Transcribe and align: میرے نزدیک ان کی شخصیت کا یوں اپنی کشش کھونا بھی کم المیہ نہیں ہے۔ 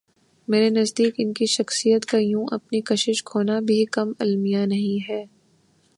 میرے 0.47 0.69
نزدیک 0.69 1.15
ان 1.17 1.33
کی 1.33 1.45
شخصیت 1.45 2.05
کا 2.05 2.17
یوں 2.17 2.45
اپنی 2.51 2.81
کشش 2.81 3.23
کھونا 3.23 3.59
بھی 3.59 3.85
کم 3.85 4.11
المیہ 4.19 4.65
نہیں 4.65 5.09
ہے۔ 5.09 5.23